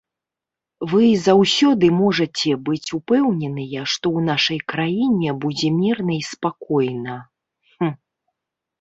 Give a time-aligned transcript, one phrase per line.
[0.93, 7.15] Вы заўсёды можаце быць упэўненыя, што ў нашай краіне будзе мірна і спакойна.